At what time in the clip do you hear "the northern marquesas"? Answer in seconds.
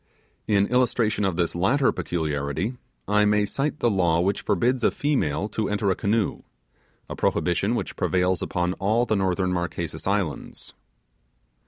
9.05-10.07